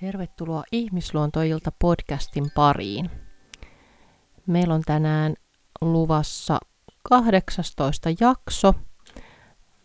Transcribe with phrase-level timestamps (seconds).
[0.00, 3.10] Tervetuloa Ihmisluontoilta podcastin pariin.
[4.46, 5.34] Meillä on tänään
[5.80, 6.58] luvassa
[7.02, 8.74] 18 jakso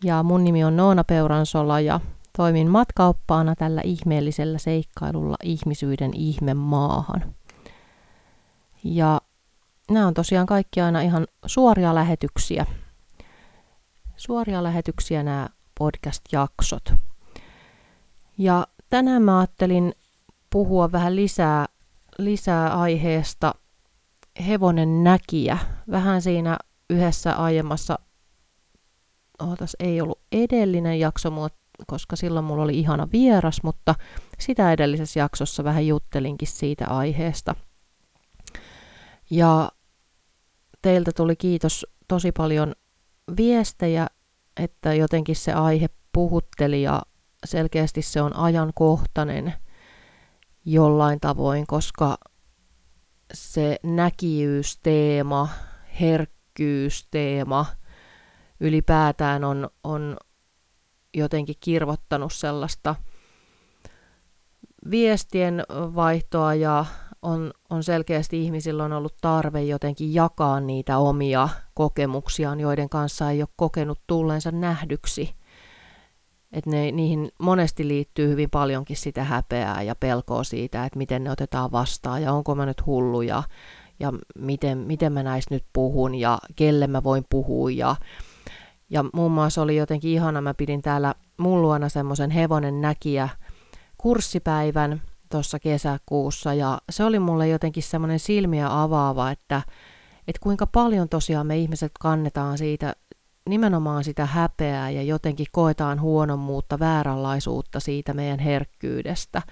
[0.04, 2.00] ja mun nimi on Noona Peuransola ja
[2.36, 7.34] toimin matkaoppaana tällä ihmeellisellä seikkailulla ihmisyyden ihme maahan.
[8.84, 9.20] Ja
[9.90, 12.66] nämä on tosiaan kaikki aina ihan suoria lähetyksiä.
[14.16, 15.48] Suoria lähetyksiä nämä
[15.78, 16.94] podcast-jaksot.
[18.38, 19.94] Ja tänään mä ajattelin
[20.52, 21.66] puhua vähän lisää,
[22.18, 23.54] lisää aiheesta
[24.46, 25.58] hevonen näkijä.
[25.90, 26.58] Vähän siinä
[26.90, 27.98] yhdessä aiemmassa,
[29.42, 31.32] ootas, ei ollut edellinen jakso,
[31.86, 33.94] koska silloin mulla oli ihana vieras, mutta
[34.38, 37.54] sitä edellisessä jaksossa vähän juttelinkin siitä aiheesta.
[39.30, 39.70] Ja
[40.82, 42.72] teiltä tuli kiitos tosi paljon
[43.36, 44.06] viestejä,
[44.56, 47.02] että jotenkin se aihe puhutteli ja
[47.44, 49.54] selkeästi se on ajankohtainen
[50.64, 52.18] jollain tavoin, koska
[53.34, 55.48] se näkijyysteema,
[56.00, 57.66] herkkyysteema
[58.60, 60.16] ylipäätään on, on
[61.14, 62.94] jotenkin kirvottanut sellaista
[64.90, 66.84] viestien vaihtoa ja
[67.22, 73.42] on, on selkeästi ihmisillä on ollut tarve jotenkin jakaa niitä omia kokemuksiaan, joiden kanssa ei
[73.42, 75.34] ole kokenut tulleensa nähdyksi.
[76.52, 81.30] Et ne, niihin monesti liittyy hyvin paljonkin sitä häpeää ja pelkoa siitä, että miten ne
[81.30, 83.42] otetaan vastaan ja onko mä nyt hullu ja,
[84.00, 87.70] ja miten, miten mä näistä nyt puhun ja kelle mä voin puhua.
[87.70, 87.96] Ja,
[88.90, 93.28] ja muun muassa oli jotenkin ihana, mä pidin täällä mun luona semmoisen hevonen näkijä
[93.98, 99.62] kurssipäivän tuossa kesäkuussa ja se oli mulle jotenkin semmoinen silmiä avaava, että,
[100.28, 102.94] että kuinka paljon tosiaan me ihmiset kannetaan siitä
[103.48, 109.42] nimenomaan sitä häpeää ja jotenkin koetaan huonommuutta, vääränlaisuutta siitä meidän herkkyydestä.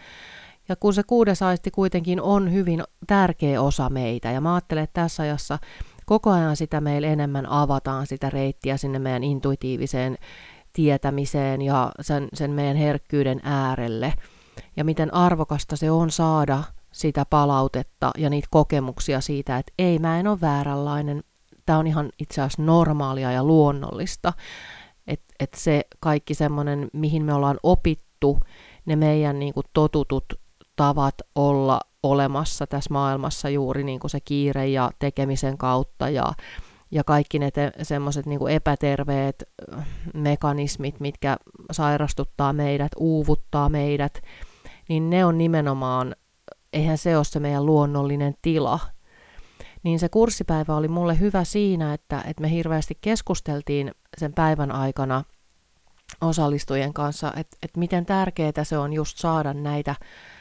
[0.68, 5.00] Ja kun se kuudes aisti kuitenkin on hyvin tärkeä osa meitä, ja mä ajattelen, että
[5.00, 5.58] tässä ajassa
[6.06, 10.18] koko ajan sitä meillä enemmän avataan sitä reittiä sinne meidän intuitiiviseen
[10.72, 14.14] tietämiseen ja sen, sen meidän herkkyyden äärelle.
[14.76, 16.62] Ja miten arvokasta se on saada
[16.92, 21.22] sitä palautetta ja niitä kokemuksia siitä, että ei, mä en ole vääränlainen,
[21.70, 24.32] tämä on ihan itse asiassa normaalia ja luonnollista.
[25.06, 28.38] Että et se kaikki semmoinen, mihin me ollaan opittu,
[28.86, 30.24] ne meidän niin kuin, totutut
[30.76, 36.32] tavat olla olemassa tässä maailmassa juuri niin kuin se kiire ja tekemisen kautta ja,
[36.90, 39.44] ja kaikki ne te, semmoiset niin epäterveet
[40.14, 41.36] mekanismit, mitkä
[41.72, 44.22] sairastuttaa meidät, uuvuttaa meidät,
[44.88, 46.16] niin ne on nimenomaan,
[46.72, 48.78] eihän se ole se meidän luonnollinen tila,
[49.82, 55.24] niin se kurssipäivä oli mulle hyvä siinä, että, että me hirveästi keskusteltiin sen päivän aikana
[56.20, 59.94] osallistujien kanssa, että, että miten tärkeää se on just saada näitä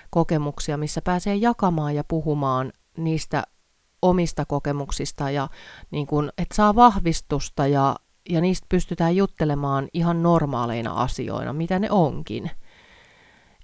[0.09, 3.43] kokemuksia, missä pääsee jakamaan ja puhumaan niistä
[4.01, 5.47] omista kokemuksista ja
[5.91, 7.95] niin kun, että saa vahvistusta ja,
[8.29, 12.51] ja niistä pystytään juttelemaan ihan normaaleina asioina, mitä ne onkin.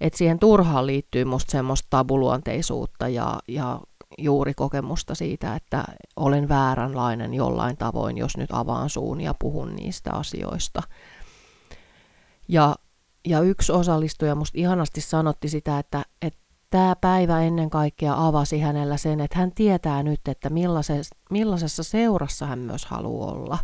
[0.02, 3.80] Et siihen turhaan liittyy musta semmoista tabuluonteisuutta ja, ja
[4.18, 5.84] juuri kokemusta siitä, että
[6.16, 10.84] olen vääränlainen jollain tavoin, jos nyt avaan suun ja puhun niistä asioista.
[12.48, 12.76] Ja,
[13.28, 16.40] ja yksi osallistuja musta ihanasti sanotti sitä, että, että
[16.70, 22.46] tämä päivä ennen kaikkea avasi hänellä sen, että hän tietää nyt, että millaisessa, millaisessa seurassa
[22.46, 23.58] hän myös haluaa olla.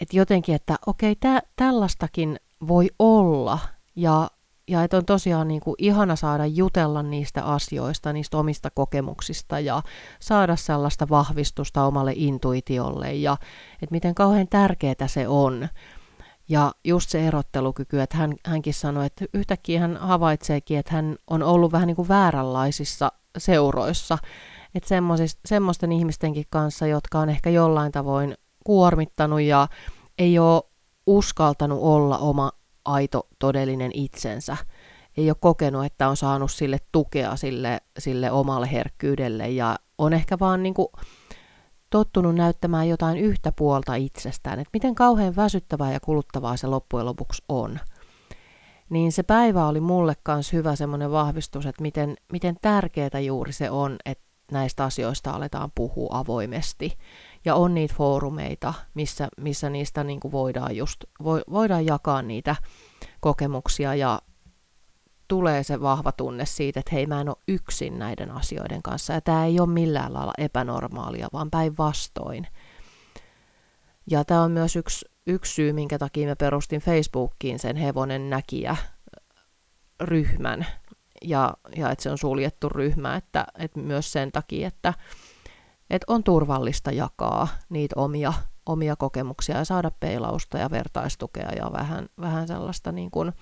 [0.00, 3.58] Että jotenkin, että okei, tä, tällaistakin voi olla
[3.96, 4.30] ja
[4.68, 9.82] ja että on tosiaan niin kuin ihana saada jutella niistä asioista, niistä omista kokemuksista ja
[10.20, 13.36] saada sellaista vahvistusta omalle intuitiolle ja
[13.82, 15.68] että miten kauhean tärkeää se on.
[16.48, 21.42] Ja just se erottelukyky, että hän, hänkin sanoi, että yhtäkkiä hän havaitseekin, että hän on
[21.42, 24.18] ollut vähän niin kuin vääränlaisissa seuroissa.
[24.74, 24.88] Että
[25.44, 28.34] semmoisten ihmistenkin kanssa, jotka on ehkä jollain tavoin
[28.64, 29.68] kuormittanut ja
[30.18, 30.62] ei ole
[31.06, 32.52] uskaltanut olla oma
[32.86, 34.56] aito todellinen itsensä.
[35.16, 40.38] Ei ole kokenut, että on saanut sille tukea sille, sille omalle herkkyydelle ja on ehkä
[40.38, 40.88] vaan niin kuin
[41.90, 47.42] tottunut näyttämään jotain yhtä puolta itsestään, että miten kauhean väsyttävää ja kuluttavaa se loppujen lopuksi
[47.48, 47.78] on.
[48.90, 53.70] Niin se päivä oli mulle myös hyvä semmoinen vahvistus, että miten, miten tärkeää juuri se
[53.70, 56.92] on, että näistä asioista aletaan puhua avoimesti.
[57.46, 62.56] Ja on niitä foorumeita, missä, missä niistä niin kuin voidaan, just, vo, voidaan jakaa niitä
[63.20, 64.20] kokemuksia ja
[65.28, 69.12] tulee se vahva tunne siitä, että hei mä en ole yksin näiden asioiden kanssa.
[69.12, 72.46] Ja tämä ei ole millään lailla epänormaalia, vaan päinvastoin.
[74.10, 78.76] Ja tämä on myös yksi, yksi syy, minkä takia mä perustin Facebookiin sen hevonen näkijä
[80.00, 80.66] ryhmän,
[81.22, 84.94] ja, ja että se on suljettu ryhmä, että, että myös sen takia, että,
[85.90, 88.32] että on turvallista jakaa niitä omia,
[88.66, 93.32] omia kokemuksia ja saada peilausta ja vertaistukea ja vähän, vähän sellaista niin kuin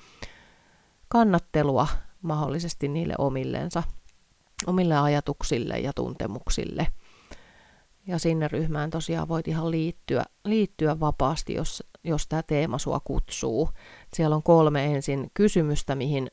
[1.08, 1.86] kannattelua
[2.22, 3.82] mahdollisesti niille omillensa,
[4.66, 6.86] omille ajatuksille ja tuntemuksille.
[8.06, 13.70] Ja sinne ryhmään tosiaan voit ihan liittyä, liittyä vapaasti, jos, jos tämä teema sua kutsuu.
[14.14, 16.30] Siellä on kolme ensin kysymystä, mihin,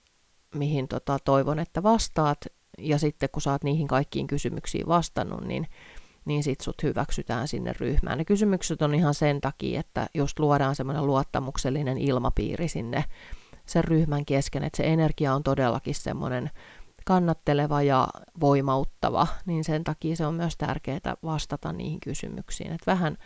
[0.56, 2.46] mihin tota, toivon, että vastaat.
[2.78, 5.68] Ja sitten kun saat niihin kaikkiin kysymyksiin vastannut, niin,
[6.26, 8.18] niin sit sut hyväksytään sinne ryhmään.
[8.18, 13.04] Ne kysymykset on ihan sen takia, että just luodaan semmoinen luottamuksellinen ilmapiiri sinne
[13.66, 16.50] sen ryhmän kesken, että se energia on todellakin semmoinen
[17.06, 18.08] kannatteleva ja
[18.40, 22.72] voimauttava, niin sen takia se on myös tärkeää vastata niihin kysymyksiin.
[22.72, 23.18] Että vähän,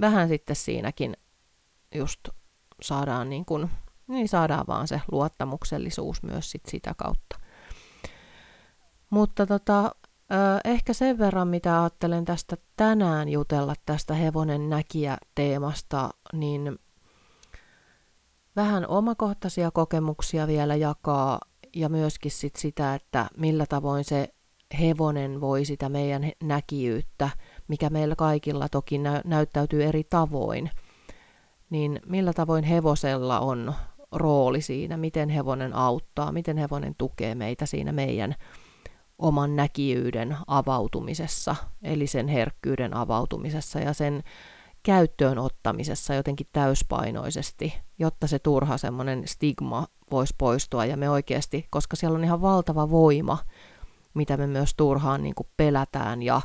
[0.00, 1.16] vähän sitten siinäkin
[1.94, 2.28] just
[2.82, 3.70] saadaan, niin kun,
[4.08, 7.38] niin saadaan vaan se luottamuksellisuus myös sit sitä kautta.
[9.10, 9.94] Mutta tota,
[10.64, 16.78] ehkä sen verran, mitä ajattelen tästä tänään jutella tästä hevonen näkijä teemasta, niin
[18.56, 21.40] vähän omakohtaisia kokemuksia vielä jakaa
[21.76, 24.28] ja myöskin sit sitä, että millä tavoin se
[24.80, 27.30] hevonen voi sitä meidän näkijyyttä,
[27.68, 30.70] mikä meillä kaikilla toki nä- näyttäytyy eri tavoin,
[31.70, 33.74] niin millä tavoin hevosella on
[34.12, 38.34] rooli siinä, miten hevonen auttaa, miten hevonen tukee meitä siinä meidän
[39.18, 44.22] oman näkijyyden avautumisessa, eli sen herkkyyden avautumisessa ja sen
[44.82, 51.96] käyttöön ottamisessa jotenkin täyspainoisesti, jotta se turha semmoinen stigma voisi poistua ja me oikeasti, koska
[51.96, 53.38] siellä on ihan valtava voima,
[54.14, 56.40] mitä me myös turhaan niin kuin pelätään ja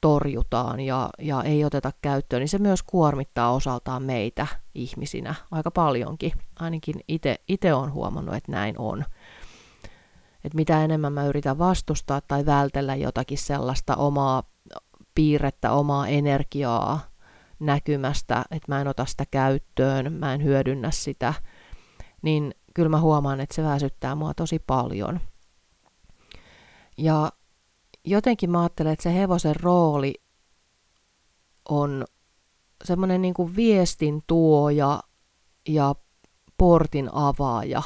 [0.00, 6.32] torjutaan ja, ja ei oteta käyttöön, niin se myös kuormittaa osaltaan meitä ihmisinä aika paljonkin.
[6.60, 6.94] Ainakin
[7.48, 9.04] itse olen huomannut, että näin on.
[10.44, 14.42] Et mitä enemmän mä yritän vastustaa tai vältellä jotakin sellaista omaa
[15.14, 17.00] piirrettä, omaa energiaa,
[17.60, 21.34] näkymästä, että mä en ota sitä käyttöön, mä en hyödynnä sitä,
[22.22, 25.20] niin kyllä mä huomaan, että se väsyttää mua tosi paljon.
[26.98, 27.32] Ja
[28.04, 30.14] jotenkin mä ajattelen, että se hevosen rooli
[31.68, 32.04] on
[32.84, 35.02] semmoinen niin viestin tuoja
[35.68, 35.94] ja
[36.58, 37.82] portin avaaja,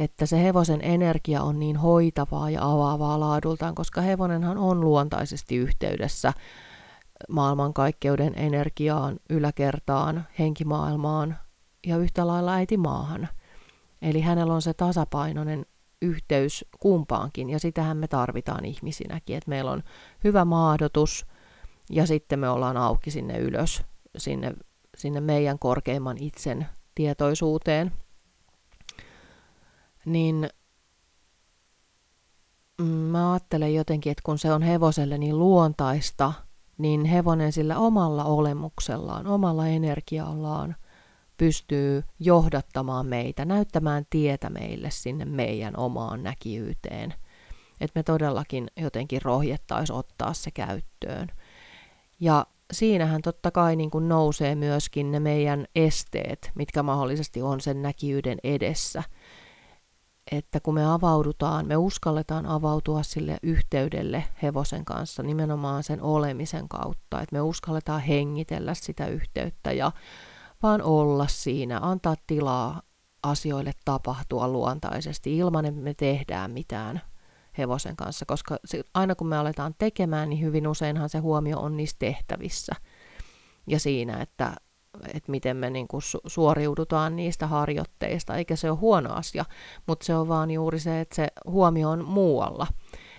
[0.00, 6.32] että se hevosen energia on niin hoitavaa ja avaavaa laadultaan, koska hevonenhan on luontaisesti yhteydessä
[7.28, 11.36] maailmankaikkeuden energiaan, yläkertaan, henkimaailmaan
[11.86, 13.28] ja yhtä lailla äitimaahan.
[14.02, 15.66] Eli hänellä on se tasapainoinen
[16.02, 19.82] yhteys kumpaankin, ja sitähän me tarvitaan ihmisinäkin, että meillä on
[20.24, 21.26] hyvä maadotus,
[21.90, 23.82] ja sitten me ollaan auki sinne ylös,
[24.16, 24.52] sinne,
[24.96, 27.92] sinne meidän korkeimman itsen tietoisuuteen.
[30.04, 30.50] Niin
[32.84, 36.32] mä ajattelen jotenkin, että kun se on hevoselle niin luontaista–
[36.80, 40.76] niin hevonen sillä omalla olemuksellaan, omalla energiallaan
[41.36, 47.14] pystyy johdattamaan meitä, näyttämään tietä meille sinne meidän omaan näkiyteen.
[47.80, 51.28] Että me todellakin jotenkin rohjettaisiin ottaa se käyttöön.
[52.20, 57.82] Ja siinähän totta kai niin kuin nousee myöskin ne meidän esteet, mitkä mahdollisesti on sen
[57.82, 59.02] näkiyden edessä–
[60.32, 67.20] että kun me avaudutaan, me uskalletaan avautua sille yhteydelle hevosen kanssa nimenomaan sen olemisen kautta,
[67.20, 69.92] että me uskalletaan hengitellä sitä yhteyttä ja
[70.62, 72.82] vaan olla siinä, antaa tilaa
[73.22, 77.00] asioille tapahtua luontaisesti ilman, että me tehdään mitään
[77.58, 78.56] hevosen kanssa, koska
[78.94, 82.72] aina kun me aletaan tekemään, niin hyvin useinhan se huomio on niissä tehtävissä.
[83.66, 84.56] Ja siinä, että
[85.14, 89.44] että miten me niin kuin suoriudutaan niistä harjoitteista, eikä se ole huono asia,
[89.86, 92.66] mutta se on vaan juuri se, että se huomio on muualla.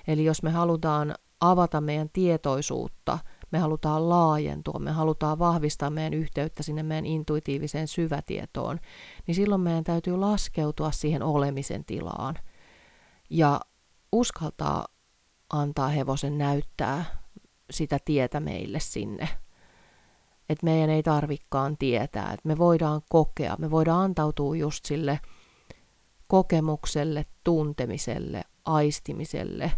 [0.08, 3.20] Eli jos me halutaan avata meidän tietoisuutta,
[3.52, 8.80] me halutaan laajentua, me halutaan vahvistaa meidän yhteyttä sinne meidän intuitiiviseen syvätietoon,
[9.28, 12.36] niin silloin meidän täytyy laskeutua siihen olemisen tilaan
[13.30, 13.62] ja
[14.12, 14.86] uskaltaa
[15.50, 17.06] antaa hevosen näyttää
[17.72, 19.30] sitä tietä meille sinne
[20.52, 25.20] että meidän ei tarvikkaan tietää, että me voidaan kokea, me voidaan antautua just sille
[26.28, 29.72] kokemukselle, tuntemiselle, aistimiselle,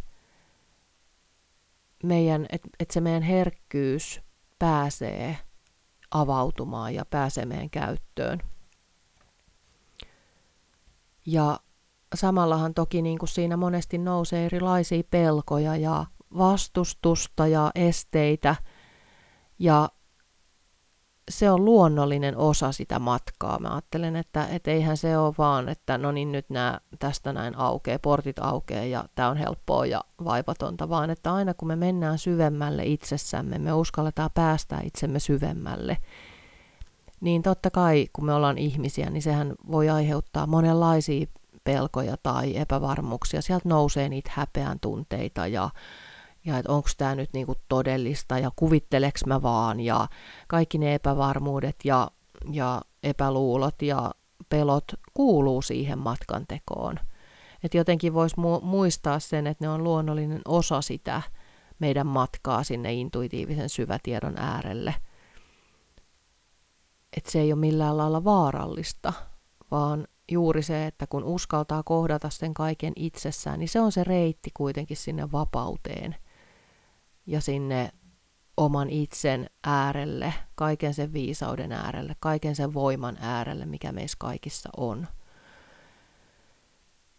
[2.04, 4.22] meidän, että et se meidän herkkyys
[4.60, 5.38] pääsee
[6.12, 8.40] avautumaan ja pääsee meidän käyttöön.
[11.26, 11.60] Ja
[12.16, 16.06] samallahan toki niin kuin siinä monesti nousee erilaisia pelkoja ja
[16.38, 18.56] vastustusta ja esteitä.
[19.60, 19.90] Ja
[21.30, 23.60] se on luonnollinen osa sitä matkaa.
[23.60, 27.58] Mä ajattelen, että et eihän se ole vaan, että no niin nyt nämä tästä näin
[27.58, 32.18] aukeaa, portit aukeaa ja tämä on helppoa ja vaivatonta, vaan että aina kun me mennään
[32.18, 35.98] syvemmälle itsessämme, me uskalletaan päästä itsemme syvemmälle,
[37.22, 41.26] niin totta kai kun me ollaan ihmisiä, niin sehän voi aiheuttaa monenlaisia
[41.64, 43.42] pelkoja tai epävarmuuksia.
[43.42, 45.70] Sieltä nousee niitä häpeän tunteita ja
[46.46, 50.08] ja että onko tämä nyt niinku todellista ja kuvitteleks mä vaan ja
[50.48, 52.12] kaikki ne epävarmuudet ja,
[52.52, 54.12] ja epäluulot ja
[54.50, 54.84] pelot
[55.14, 57.00] kuuluu siihen matkan tekoon.
[57.64, 61.22] Että jotenkin voisi mu- muistaa sen, että ne on luonnollinen osa sitä
[61.80, 64.96] meidän matkaa sinne intuitiivisen syvätiedon äärelle.
[67.18, 69.14] Että se ei ole millään lailla vaarallista,
[69.72, 74.50] vaan juuri se, että kun uskaltaa kohdata sen kaiken itsessään, niin se on se reitti
[74.54, 76.16] kuitenkin sinne vapauteen
[77.26, 77.92] ja sinne
[78.58, 85.08] oman itsen äärelle, kaiken sen viisauden äärelle, kaiken sen voiman äärelle, mikä meissä kaikissa on.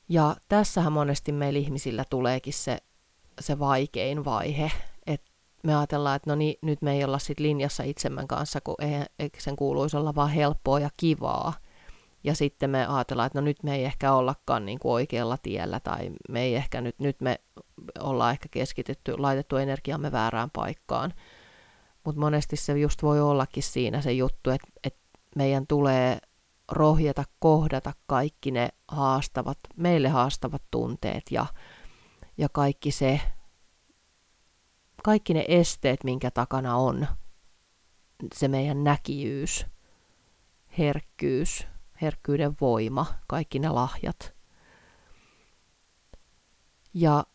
[0.09, 2.79] Ja tässähän monesti meillä ihmisillä tuleekin se,
[3.41, 4.73] se vaikein vaihe,
[5.07, 5.31] että
[5.63, 8.75] me ajatellaan, että no niin, nyt me ei olla sit linjassa itsemme kanssa, kun
[9.19, 11.55] ei, sen kuuluisi olla vaan helppoa ja kivaa.
[12.25, 15.81] Ja sitten me ajatellaan, että no nyt me ei ehkä ollakaan niin kuin oikealla tiellä
[15.81, 17.41] tai me ei ehkä nyt, nyt me
[17.99, 21.15] ollaan ehkä keskitetty, laitettu energiamme väärään paikkaan.
[22.05, 25.01] Mutta monesti se just voi ollakin siinä se juttu, että, että
[25.37, 26.19] meidän tulee
[26.73, 31.47] rohjeta kohdata kaikki ne haastavat, meille haastavat tunteet ja,
[32.39, 33.21] ja kaikki se,
[35.05, 37.07] kaikki ne esteet, minkä takana on
[38.35, 39.67] se meidän näkijyys,
[40.79, 41.67] herkkyys,
[42.03, 44.35] herkkyyden voima, kaikki ne lahjat.
[46.95, 47.27] Ja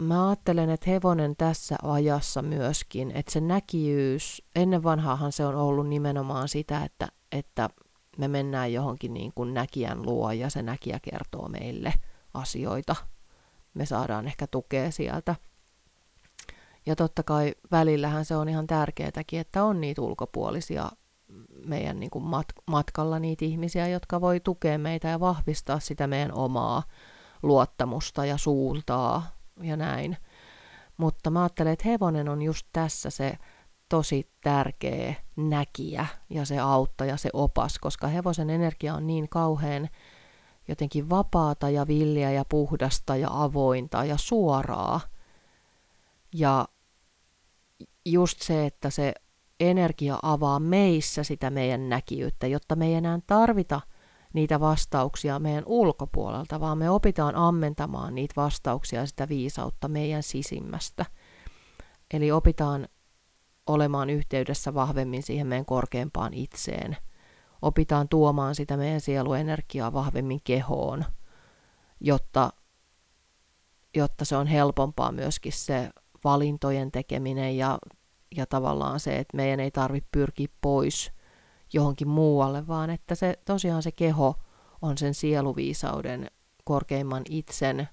[0.00, 5.88] mä ajattelen, että hevonen tässä ajassa myöskin, että se näkijyys, ennen vanhaahan se on ollut
[5.88, 7.70] nimenomaan sitä, että, että
[8.18, 11.94] me mennään johonkin niin kuin näkijän luo ja se näkijä kertoo meille
[12.34, 12.96] asioita.
[13.74, 15.34] Me saadaan ehkä tukea sieltä.
[16.86, 20.90] Ja totta kai välillähän se on ihan tärkeätäkin, että on niitä ulkopuolisia
[21.66, 26.32] meidän niin kuin mat- matkalla niitä ihmisiä, jotka voi tukea meitä ja vahvistaa sitä meidän
[26.32, 26.82] omaa
[27.42, 30.16] luottamusta ja suuntaa ja näin.
[30.96, 33.38] Mutta mä ajattelen, että hevonen on just tässä se
[33.88, 39.88] tosi tärkeä näkijä ja se auttaja, se opas, koska hevosen energia on niin kauhean
[40.68, 45.00] jotenkin vapaata ja villiä ja puhdasta ja avointa ja suoraa.
[46.34, 46.68] Ja
[48.04, 49.14] just se, että se
[49.60, 53.80] energia avaa meissä sitä meidän näkiyttä, jotta me ei enää tarvita
[54.32, 61.06] niitä vastauksia meidän ulkopuolelta, vaan me opitaan ammentamaan niitä vastauksia sitä viisautta meidän sisimmästä.
[62.14, 62.88] Eli opitaan
[63.66, 66.96] olemaan yhteydessä vahvemmin siihen meidän korkeampaan itseen.
[67.62, 71.04] Opitaan tuomaan sitä meidän sieluenergiaa vahvemmin kehoon,
[72.00, 72.50] jotta,
[73.96, 75.90] jotta se on helpompaa myöskin se
[76.24, 77.78] valintojen tekeminen ja
[78.36, 81.12] ja tavallaan se, että meidän ei tarvitse pyrkiä pois
[81.72, 84.34] johonkin muualle, vaan että se tosiaan se keho
[84.82, 86.30] on sen sieluviisauden
[86.64, 87.88] korkeimman itsen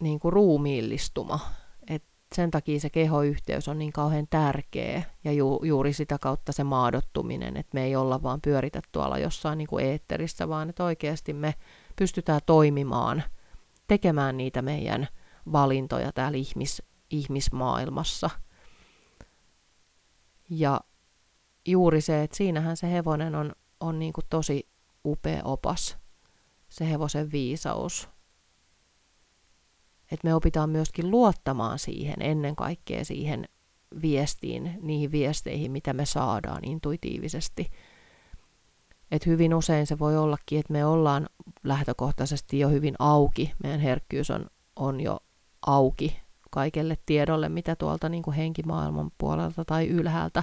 [0.00, 1.40] niin kuin ruumiillistuma.
[1.88, 6.64] Et sen takia se kehoyhteys on niin kauhean tärkeä ja ju, juuri sitä kautta se
[6.64, 11.32] maadottuminen, että me ei olla vaan pyöritä tuolla jossain niin kuin eetterissä, vaan että oikeasti
[11.32, 11.54] me
[11.96, 13.22] pystytään toimimaan,
[13.88, 15.08] tekemään niitä meidän
[15.52, 18.30] valintoja täällä ihmis, ihmismaailmassa–
[20.50, 20.80] ja
[21.66, 24.68] juuri se, että siinähän se hevonen on, on niin kuin tosi
[25.04, 25.96] upea opas,
[26.68, 28.08] se hevosen viisaus.
[30.12, 33.48] Että me opitaan myöskin luottamaan siihen, ennen kaikkea siihen
[34.02, 37.70] viestiin, niihin viesteihin, mitä me saadaan intuitiivisesti.
[39.10, 41.26] Et hyvin usein se voi ollakin, että me ollaan
[41.64, 45.20] lähtökohtaisesti jo hyvin auki, meidän herkkyys on, on jo
[45.66, 46.25] auki
[46.56, 50.42] kaikelle tiedolle, mitä tuolta niin kuin henkimaailman puolelta tai ylhäältä.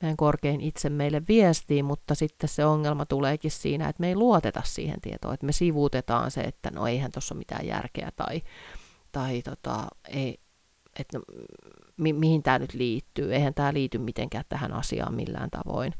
[0.00, 4.62] Meidän korkein itse meille viestii, mutta sitten se ongelma tuleekin siinä, että me ei luoteta
[4.64, 8.42] siihen tietoon, että me sivuutetaan se, että no eihän tuossa ole mitään järkeä tai,
[9.12, 10.40] tai tota, ei,
[10.98, 11.24] että no,
[11.96, 15.94] mi- mihin tämä nyt liittyy, eihän tämä liity mitenkään tähän asiaan millään tavoin,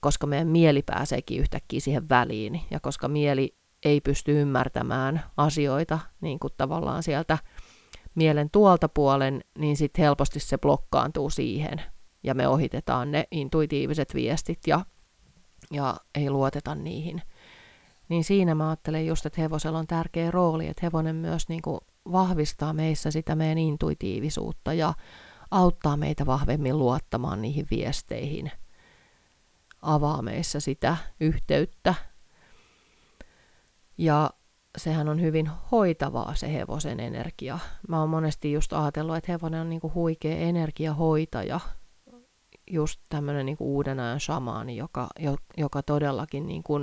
[0.00, 6.38] koska meidän mieli pääseekin yhtäkkiä siihen väliin ja koska mieli ei pysty ymmärtämään asioita niin
[6.38, 7.38] kuin tavallaan sieltä
[8.14, 11.82] mielen tuolta puolen, niin sitten helposti se blokkaantuu siihen
[12.22, 14.86] ja me ohitetaan ne intuitiiviset viestit ja,
[15.72, 17.22] ja ei luoteta niihin.
[18.08, 21.80] Niin siinä mä ajattelen just, että hevosella on tärkeä rooli, että hevonen myös niin kuin
[22.12, 24.94] vahvistaa meissä sitä meidän intuitiivisuutta ja
[25.50, 28.52] auttaa meitä vahvemmin luottamaan niihin viesteihin,
[29.82, 31.94] avaa meissä sitä yhteyttä.
[33.98, 34.30] Ja
[34.76, 37.58] sehän on hyvin hoitavaa se hevosen energia.
[37.88, 41.60] Mä oon monesti just ajatellut, että hevonen on niinku huikea energiahoitaja,
[42.70, 45.08] just tämmöinen niinku uuden ajan shamaani, joka,
[45.56, 46.74] joka todellakin niinku,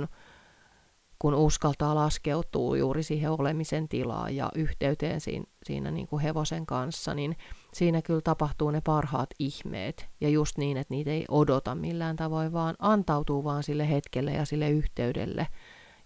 [1.18, 7.14] kun uskaltaa laskeutua juuri siihen olemisen tilaan ja yhteyteen siinä, siinä niin kuin hevosen kanssa,
[7.14, 7.36] niin
[7.72, 10.08] siinä kyllä tapahtuu ne parhaat ihmeet.
[10.20, 14.44] Ja just niin, että niitä ei odota millään tavoin, vaan antautuu vaan sille hetkelle ja
[14.44, 15.46] sille yhteydelle–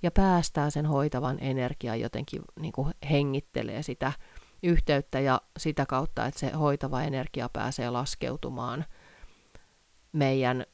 [0.06, 4.12] ja päästää sen hoitavan energian jotenkin niin kuin hengittelee sitä
[4.62, 8.84] yhteyttä ja sitä kautta, että se hoitava energia pääsee laskeutumaan
[10.12, 10.66] meidän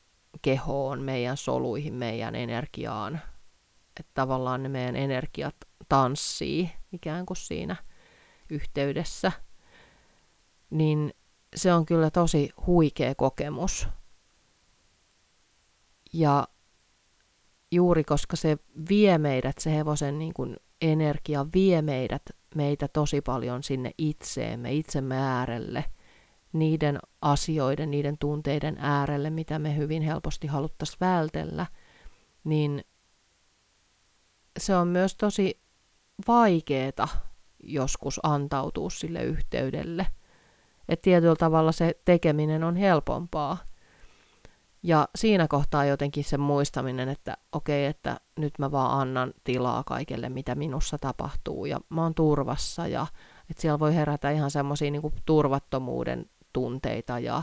[0.42, 3.20] kehoon, meidän soluihin, meidän energiaan.
[4.00, 5.56] Että tavallaan ne meidän energiat
[5.88, 7.76] tanssii ikään kuin siinä
[8.50, 9.32] yhteydessä.
[10.70, 11.14] Niin
[11.56, 13.88] se on kyllä tosi huikea kokemus.
[16.12, 16.48] Ja
[17.72, 22.22] juuri koska se vie meidät, se hevosen niin kuin energia vie meidät,
[22.54, 25.84] meitä tosi paljon sinne itseemme, itsemme äärelle,
[26.52, 31.66] niiden asioiden, niiden tunteiden äärelle, mitä me hyvin helposti haluttaisiin vältellä,
[32.44, 32.84] niin
[34.58, 35.60] se on myös tosi
[36.28, 37.08] vaikeeta
[37.62, 40.06] joskus antautua sille yhteydelle.
[40.88, 43.58] Että tietyllä tavalla se tekeminen on helpompaa,
[44.82, 49.82] ja siinä kohtaa jotenkin se muistaminen, että okei, okay, että nyt mä vaan annan tilaa
[49.84, 53.06] kaikelle, mitä minussa tapahtuu, ja mä oon turvassa, ja
[53.50, 57.42] että siellä voi herätä ihan semmoisia niin turvattomuuden tunteita, ja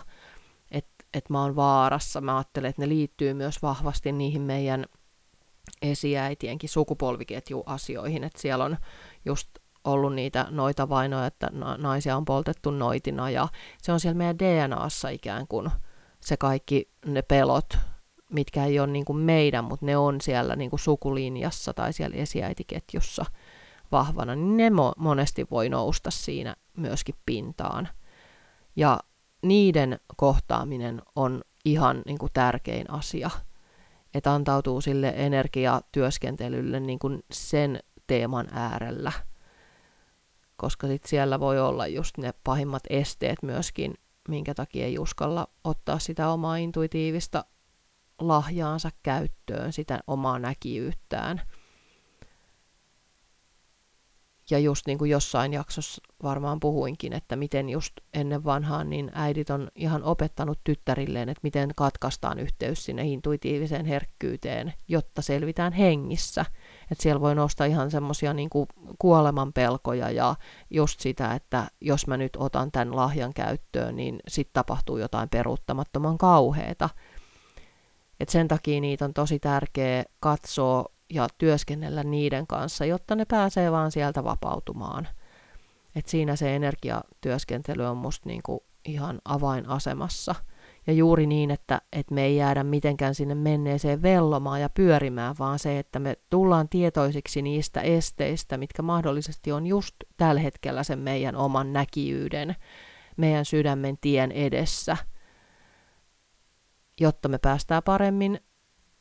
[0.71, 2.21] että et mä oon vaarassa.
[2.21, 4.85] Mä ajattelen, että ne liittyy myös vahvasti niihin meidän
[5.81, 8.77] esiäitienkin sukupolviketjuasioihin, että siellä on
[9.25, 9.49] just
[9.83, 13.47] ollut niitä noita vainoja, että naisia on poltettu noitina, ja
[13.81, 15.71] se on siellä meidän DNAssa ikään kuin–
[16.21, 17.77] se kaikki ne pelot,
[18.29, 22.17] mitkä ei ole niin kuin meidän, mutta ne on siellä niin kuin sukulinjassa tai siellä
[22.17, 23.25] esiäitiketjussa
[23.91, 27.89] vahvana, niin ne mo- monesti voi nousta siinä myöskin pintaan.
[28.75, 28.99] Ja
[29.41, 33.29] niiden kohtaaminen on ihan niin kuin tärkein asia,
[34.13, 39.11] että antautuu sille energiatyöskentelylle niin kuin sen teeman äärellä,
[40.55, 43.93] koska sit siellä voi olla just ne pahimmat esteet myöskin
[44.29, 47.45] minkä takia ei uskalla ottaa sitä omaa intuitiivista
[48.19, 51.41] lahjaansa käyttöön, sitä omaa näkiyttään.
[54.51, 59.49] Ja just niin kuin jossain jaksossa varmaan puhuinkin, että miten just ennen vanhaan niin äidit
[59.49, 66.45] on ihan opettanut tyttärilleen, että miten katkaistaan yhteys sinne intuitiiviseen herkkyyteen, jotta selvitään hengissä.
[66.91, 68.49] Että siellä voi nostaa ihan semmoisia niin
[68.99, 70.35] kuoleman pelkoja ja
[70.69, 76.17] just sitä, että jos mä nyt otan tämän lahjan käyttöön, niin sitten tapahtuu jotain peruuttamattoman
[76.17, 76.89] kauheeta.
[78.19, 83.71] Et sen takia niitä on tosi tärkeä katsoa ja työskennellä niiden kanssa, jotta ne pääsee
[83.71, 85.07] vaan sieltä vapautumaan.
[85.95, 90.35] Et siinä se energiatyöskentely on musta niinku ihan avainasemassa.
[90.89, 95.59] Ja juuri niin, että, että me ei jäädä mitenkään sinne menneeseen vellomaan ja pyörimään, vaan
[95.59, 101.35] se, että me tullaan tietoisiksi niistä esteistä, mitkä mahdollisesti on just tällä hetkellä sen meidän
[101.35, 102.55] oman näkiyyyden,
[103.17, 104.97] meidän sydämen tien edessä,
[106.99, 108.39] jotta me päästään paremmin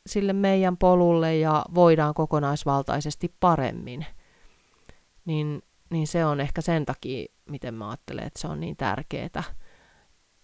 [0.07, 4.07] sille meidän polulle ja voidaan kokonaisvaltaisesti paremmin.
[5.25, 9.43] Niin, niin se on ehkä sen takia, miten mä ajattelen, että se on niin tärkeää.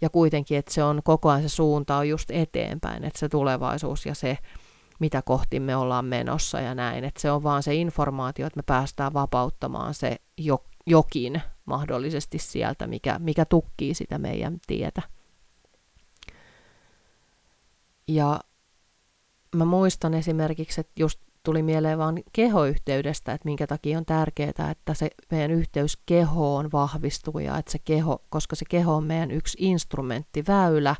[0.01, 4.07] Ja kuitenkin, että se on koko ajan se suunta on just eteenpäin, että se tulevaisuus
[4.07, 4.39] ja se,
[5.01, 7.05] mitä kohti me ollaan menossa ja näin.
[7.05, 12.87] Että se on vaan se informaatio, että me päästään vapauttamaan se jo, jokin mahdollisesti sieltä,
[12.87, 15.03] mikä, mikä tukkii sitä meidän tietä.
[18.09, 18.41] Ja
[19.57, 24.95] mä muistan esimerkiksi, että just tuli mieleen vaan kehoyhteydestä, että minkä takia on tärkeää, että
[24.95, 29.59] se meidän yhteys kehoon vahvistuu ja että se keho, koska se keho on meidän yksi
[29.61, 30.97] instrumentti, väylä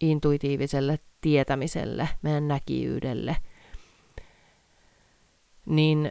[0.00, 3.36] intuitiiviselle tietämiselle, meidän näkivyydelle,
[5.66, 6.10] niin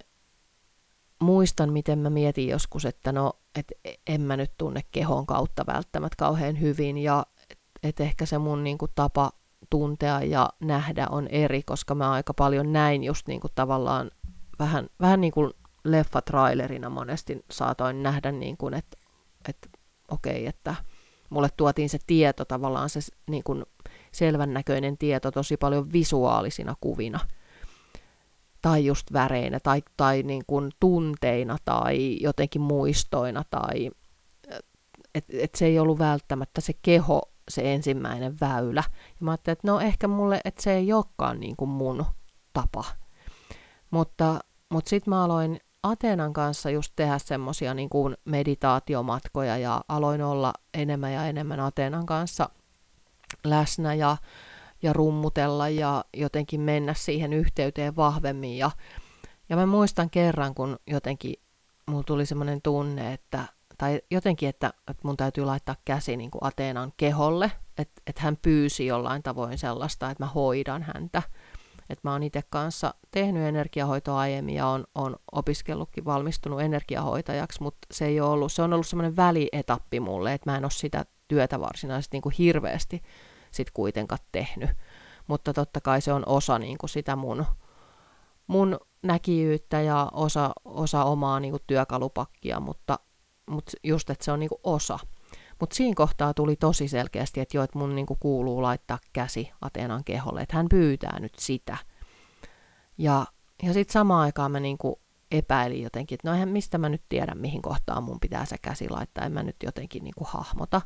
[1.20, 3.72] muistan, miten mä mietin joskus, että no, et
[4.08, 7.26] en mä nyt tunne kehon kautta välttämättä kauhean hyvin ja
[7.84, 9.32] et ehkä se mun niinku tapa
[9.72, 14.12] tuntea ja nähdä on eri, koska mä aika paljon näin just niin kuin tavallaan
[14.60, 15.52] vähän, vähän niin kuin
[15.84, 18.98] leffatrailerina monesti saatoin nähdä, niin kuin, että,
[19.50, 19.70] että
[20.12, 20.76] okei, okay, että
[21.30, 23.66] mulle tuotiin se tieto, tavallaan se niin kuin
[24.12, 27.20] selvän näköinen tieto tosi paljon visuaalisina kuvina.
[28.62, 33.92] Tai just väreinä, tai, tai niin kuin tunteina, tai jotenkin muistoina, tai
[35.16, 38.84] et, et se ei ollut välttämättä se keho se ensimmäinen väylä.
[38.88, 42.06] Ja mä ajattelin, että no ehkä mulle, että se ei olekaan niin kuin mun
[42.54, 42.84] tapa.
[43.92, 50.24] Mutta, mutta sitten mä aloin Ateenan kanssa just tehdä semmosia niin kuin meditaatiomatkoja ja aloin
[50.24, 52.50] olla enemmän ja enemmän Ateenan kanssa
[53.44, 54.18] läsnä ja,
[54.82, 58.58] ja rummutella ja jotenkin mennä siihen yhteyteen vahvemmin.
[58.58, 58.72] Ja,
[59.50, 61.34] ja mä muistan kerran, kun jotenkin
[61.86, 63.46] mulla tuli semmoinen tunne, että,
[63.82, 68.38] tai jotenkin, että, että mun täytyy laittaa käsi niin kuin Ateenan keholle, että, että hän
[68.42, 71.24] pyysi jollain tavoin sellaista, että mä hoidan häntä.
[71.90, 77.88] Että mä oon itse kanssa tehnyt energiahoitoa aiemmin ja on, on opiskellutkin valmistunut energiahoitajaksi, mutta
[77.92, 81.60] se ei ollut, se on ollut semmoinen välietappi mulle, että mä en ole sitä työtä
[81.60, 83.02] varsinaisesti niin kuin hirveästi
[83.52, 84.70] sit kuitenkaan tehnyt.
[85.28, 87.46] Mutta totta kai se on osa niin kuin sitä mun,
[88.48, 93.00] mun näkijyyttä ja osa, osa omaa niin kuin työkalupakkia, mutta,
[93.50, 95.00] mutta just, että se on niin kuin osa.
[95.60, 100.04] Mutta siinä kohtaa tuli tosi selkeästi, että jo, että mun niinku kuuluu laittaa käsi Ateenan
[100.04, 101.78] keholle, että hän pyytää nyt sitä.
[102.98, 103.26] Ja,
[103.64, 105.02] ja sitten samaan aikaan mä niinku
[105.32, 108.90] epäilin jotenkin, että no eihän mistä mä nyt tiedän, mihin kohtaan mun pitää se käsi
[108.90, 110.82] laittaa, en mä nyt jotenkin niinku hahmota.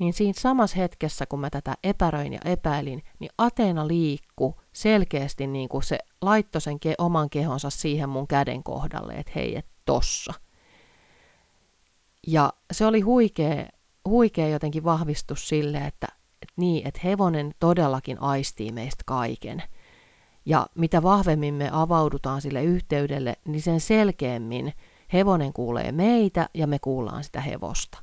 [0.00, 5.80] Niin siinä samassa hetkessä, kun mä tätä epäröin ja epäilin, niin Ateena liikku selkeästi niinku
[5.80, 10.34] se laittoi sen ke- oman kehonsa siihen mun käden kohdalle, että hei, et tossa.
[12.26, 13.66] Ja se oli huikea
[14.08, 16.06] huikea jotenkin vahvistus sille, että,
[16.42, 19.62] että niin, että hevonen todellakin aistii meistä kaiken.
[20.46, 24.72] Ja mitä vahvemmin me avaudutaan sille yhteydelle, niin sen selkeämmin
[25.12, 27.98] hevonen kuulee meitä ja me kuullaan sitä hevosta.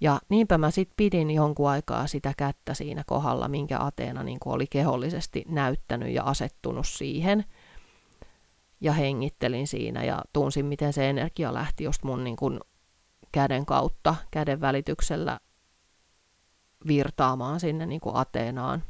[0.00, 4.66] Ja niinpä mä sitten pidin jonkun aikaa sitä kättä siinä kohdalla, minkä Ateena niin oli
[4.66, 7.44] kehollisesti näyttänyt ja asettunut siihen.
[8.80, 12.60] Ja hengittelin siinä ja tunsin, miten se energia lähti just mun niin kuin
[13.34, 15.40] käden kautta, käden välityksellä
[16.86, 18.82] virtaamaan sinne niin kuin Ateenaan.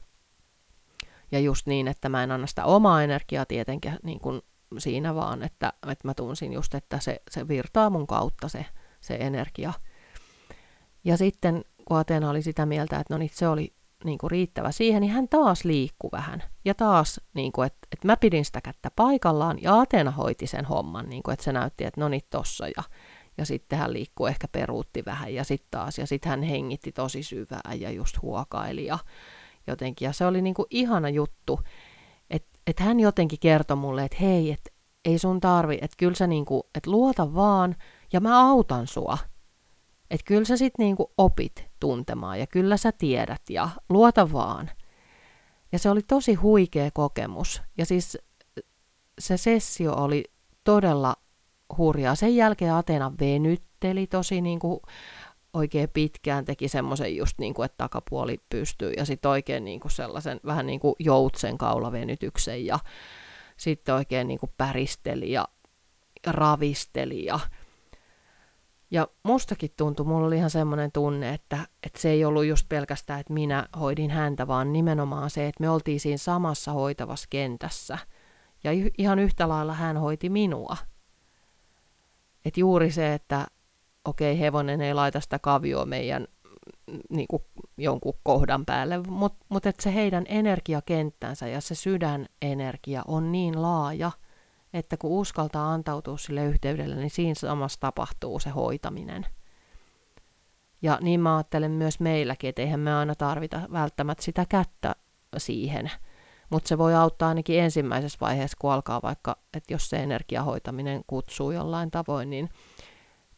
[1.33, 4.43] Ja just niin, että mä en anna sitä omaa energiaa tietenkin niin kuin
[4.79, 8.67] siinä vaan, että, että mä tunsin just, että se, se virtaa mun kautta se,
[9.01, 9.73] se energia.
[11.05, 14.73] Ja sitten kun Ateena oli sitä mieltä, että no niin, se oli niin kuin riittävä
[14.73, 16.43] siihen, niin hän taas liikkui vähän.
[16.65, 20.65] Ja taas, niin kuin, että, että mä pidin sitä kättä paikallaan, ja Ateena hoiti sen
[20.65, 22.69] homman, niin kuin, että se näytti, että no niin, tossa.
[22.69, 22.83] Ja,
[23.39, 27.23] ja sitten hän liikkui ehkä peruutti vähän ja sitten taas, ja sitten hän hengitti tosi
[27.23, 28.99] syvää ja just huokaili ja
[29.67, 30.07] jotenkin.
[30.07, 31.61] Ja se oli niinku ihana juttu,
[32.31, 34.71] että et hän jotenkin kertoi mulle, että hei, että
[35.05, 37.77] ei sun tarvi, että kyllä sä niinku, että luota vaan
[38.13, 39.19] ja mä autan sua.
[40.11, 44.71] Että kyllä sä sit niinku opit tuntemaan ja kyllä sä tiedät ja luota vaan.
[45.73, 47.63] Ja se oli tosi huikea kokemus.
[47.79, 48.19] Ja siis
[49.19, 50.25] se sessio oli
[50.65, 51.17] todella
[51.79, 52.15] hurjaa.
[52.15, 54.81] Sen jälkeen Atena venytteli tosi niin kuin
[55.53, 59.93] oikein pitkään, teki semmoisen just niin kuin, että takapuoli pystyy ja sitten oikein niin kuin
[59.93, 62.79] sellaisen vähän niin kuin joutsen kaulavenytyksen ja
[63.57, 65.49] sitten oikein niin kuin päristeli ja,
[66.27, 67.41] ravisteli ja
[68.91, 73.21] ja mustakin tuntui, mulla oli ihan semmoinen tunne, että, että se ei ollut just pelkästään,
[73.21, 77.99] että minä hoidin häntä, vaan nimenomaan se, että me oltiin siinä samassa hoitavassa kentässä.
[78.65, 80.77] Ja ihan yhtä lailla hän hoiti minua.
[82.45, 83.47] Että juuri se, että
[84.05, 86.27] okei, okay, hevonen ei laita sitä kavioa meidän
[86.91, 87.43] mm, niin kuin
[87.79, 94.11] jonkun kohdan päälle, mutta mut että se heidän energiakenttänsä ja se sydänenergia on niin laaja,
[94.73, 99.27] että kun uskaltaa antautua sille yhteydelle, niin siinä samassa tapahtuu se hoitaminen.
[100.83, 104.97] Ja niin mä ajattelen myös meilläkin, että eihän me aina tarvita välttämättä sitä kättä
[105.39, 105.91] siihen–
[106.51, 111.51] mutta se voi auttaa ainakin ensimmäisessä vaiheessa, kun alkaa vaikka, että jos se energiahoitaminen kutsuu
[111.51, 112.49] jollain tavoin, niin,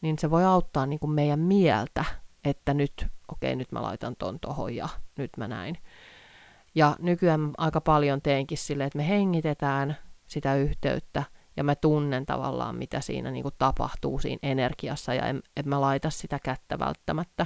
[0.01, 2.05] niin se voi auttaa niin kuin meidän mieltä,
[2.45, 2.93] että nyt,
[3.27, 5.77] okei, okay, nyt mä laitan ton tohon ja nyt mä näin.
[6.75, 11.23] Ja nykyään aika paljon teenkin sille, että me hengitetään sitä yhteyttä
[11.57, 15.81] ja mä tunnen tavallaan, mitä siinä niin kuin tapahtuu siinä energiassa ja en, en mä
[15.81, 17.45] laita sitä kättä välttämättä.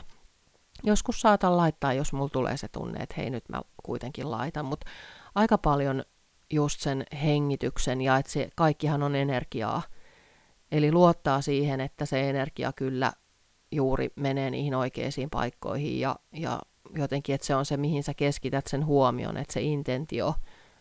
[0.83, 4.87] Joskus saatan laittaa, jos mulla tulee se tunne, että hei nyt mä kuitenkin laitan, mutta
[5.35, 6.03] aika paljon
[6.51, 9.81] just sen hengityksen ja että se kaikkihan on energiaa.
[10.71, 13.13] Eli luottaa siihen, että se energia kyllä
[13.71, 16.59] juuri menee niihin oikeisiin paikkoihin ja, ja
[16.95, 20.35] jotenkin, että se on se, mihin sä keskität sen huomion, että se intentio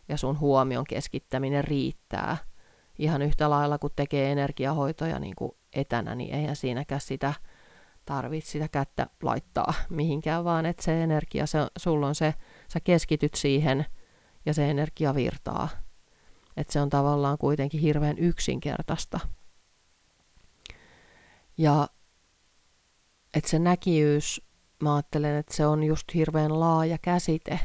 [0.08, 2.36] ja sun huomion keskittäminen riittää.
[2.98, 7.34] Ihan yhtä lailla, kun tekee energiahoitoja niin kuin etänä, niin eihän siinäkään sitä
[8.04, 12.34] tarvitse sitä kättä laittaa mihinkään, vaan että se energia, se, sulla on se,
[12.72, 13.86] sä keskityt siihen–
[14.46, 15.68] ja se energia virtaa.
[16.57, 19.20] Että se on tavallaan kuitenkin hirveän yksinkertaista.
[21.59, 21.88] Ja
[23.35, 24.42] että se näkijyys,
[24.83, 27.61] mä ajattelen, että se on just hirveän laaja käsite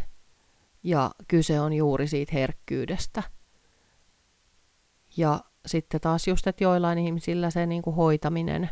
[0.84, 3.24] ja kyse on juuri siitä herkkyydestä.
[5.18, 8.70] Ja sitten taas just, että joillain ihmisillä se niin kuin hoitaminen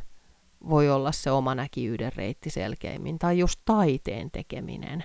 [0.70, 5.04] voi olla se oma näkijyyden reitti selkeimmin, tai just taiteen tekeminen,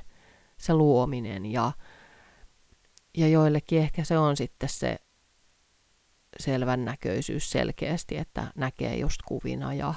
[0.59, 1.73] se luominen, ja,
[3.19, 4.99] ja joillekin ehkä se on sitten se
[6.41, 9.95] selvän näköisyys selkeästi, että näkee just kuvina ja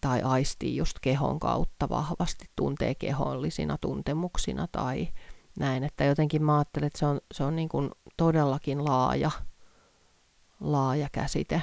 [0.00, 5.08] tai aistii just kehon kautta vahvasti, tuntee kehollisina tuntemuksina tai
[5.58, 9.30] näin, että jotenkin mä ajattelen, että se on, se on niin kuin todellakin laaja,
[10.60, 11.62] laaja käsite.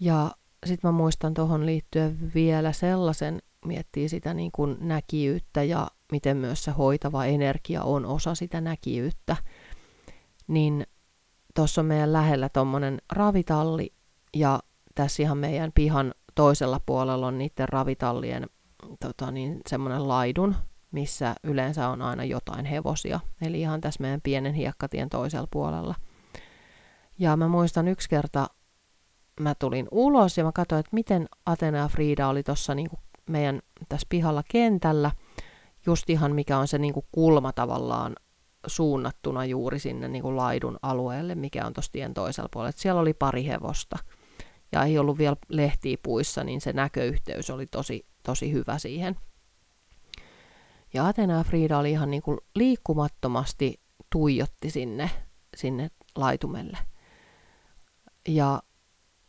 [0.00, 0.30] Ja
[0.66, 6.64] sitten mä muistan tuohon liittyen vielä sellaisen, miettii sitä niin kuin näkijyyttä ja miten myös
[6.64, 9.36] se hoitava energia on osa sitä näkijyyttä,
[10.46, 10.86] niin
[11.54, 13.92] tuossa on meidän lähellä tuommoinen ravitalli
[14.36, 14.60] ja
[14.94, 18.46] tässä ihan meidän pihan toisella puolella on niiden ravitallien
[19.00, 20.54] tota niin, semmoinen laidun,
[20.90, 23.20] missä yleensä on aina jotain hevosia.
[23.42, 25.94] Eli ihan tässä meidän pienen hiekkatien toisella puolella.
[27.18, 28.46] Ja mä muistan yksi kerta,
[29.40, 32.90] mä tulin ulos ja mä katsoin, että miten Atena ja Frida oli tuossa niin
[33.30, 35.10] meidän tässä pihalla kentällä.
[35.86, 38.16] Just ihan mikä on se niin kuin kulma tavallaan
[38.66, 42.68] suunnattuna juuri sinne niin kuin laidun alueelle, mikä on tuossa tien toisella puolella.
[42.68, 43.98] Et siellä oli pari hevosta
[44.72, 49.16] ja ei ollut vielä lehtiä puissa, niin se näköyhteys oli tosi, tosi hyvä siihen.
[50.94, 53.80] Ja Atena ja Frida oli ihan niin kuin liikkumattomasti
[54.12, 55.10] tuijotti sinne,
[55.56, 56.78] sinne laitumelle.
[58.28, 58.62] Ja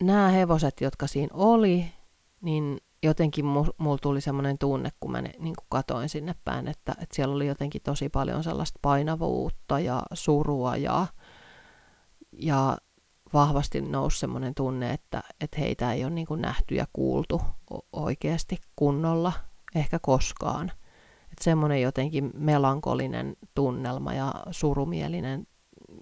[0.04, 1.86] nämä hevoset, jotka siinä oli,
[2.42, 6.92] niin jotenkin mulla tuli semmoinen tunne, kun mä ne, niin kuin katoin sinne päin, että,
[6.92, 11.08] että siellä oli jotenkin tosi paljon sellaista painavuutta ja surua ja,
[12.32, 12.78] ja
[13.34, 17.42] vahvasti nousi semmoinen tunne, että, että heitä ei ole niin kuin nähty ja kuultu
[17.94, 19.34] oikeasti kunnolla,
[19.76, 20.72] ehkä koskaan.
[21.24, 25.48] Että semmoinen jotenkin melankolinen tunnelma ja surumielinen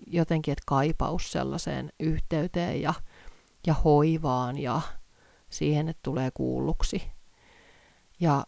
[0.08, 2.94] jotenkin, että kaipaus sellaiseen yhteyteen ja,
[3.68, 4.82] ja hoivaan ja
[5.54, 7.12] siihen, että tulee kuulluksi.
[8.20, 8.46] Ja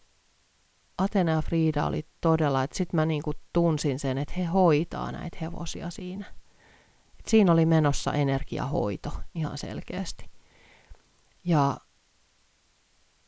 [0.98, 5.38] Atena ja Frida oli todella, että sitten mä niinku tunsin sen, että he hoitaa näitä
[5.40, 6.26] hevosia siinä.
[7.20, 10.30] Et siinä oli menossa energiahoito ihan selkeästi.
[11.44, 11.76] Ja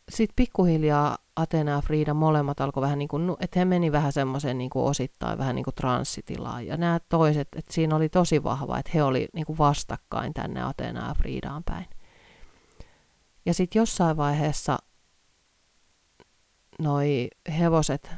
[0.09, 4.59] sitten pikkuhiljaa Atena ja Frida molemmat alkoi vähän niin kuin, että he meni vähän semmoiseen
[4.59, 6.67] niin kuin osittain vähän niin kuin transsitilaan.
[6.67, 10.63] Ja nämä toiset, että siinä oli tosi vahva, että he oli niin kuin vastakkain tänne
[10.63, 11.87] Atena ja Fridaan päin.
[13.49, 14.79] Ja sitten jossain vaiheessa
[16.79, 18.11] noi hevoset,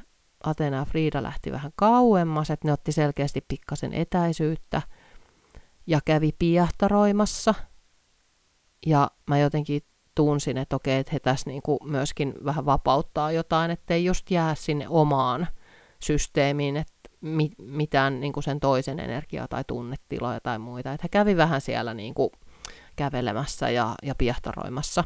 [0.44, 4.82] Atena ja Frida lähti vähän kauemmas, että ne otti selkeästi pikkasen etäisyyttä
[5.86, 7.54] ja kävi piahtaroimassa.
[8.86, 9.82] Ja mä jotenkin
[10.14, 14.88] tunsin, että okei, että he tässä niinku myöskin vähän vapauttaa jotain, ettei just jää sinne
[14.88, 15.46] omaan
[16.02, 20.92] systeemiin, että mi- mitään niinku sen toisen energiaa tai tunnetiloja tai muita.
[20.92, 22.32] Että he kävi vähän siellä niinku
[22.96, 25.04] kävelemässä ja, ja piehtaroimassa.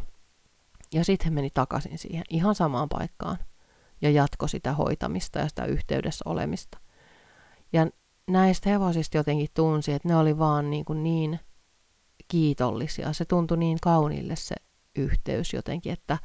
[0.94, 3.38] Ja sitten he meni takaisin siihen ihan samaan paikkaan
[4.02, 6.78] ja jatko sitä hoitamista ja sitä yhteydessä olemista.
[7.72, 7.86] Ja
[8.26, 11.40] näistä hevosista jotenkin tunsi, että ne oli vaan niin, kuin niin
[12.28, 13.12] kiitollisia.
[13.12, 14.54] Se tuntui niin kauniille se
[14.96, 16.18] yhteys jotenkin, että,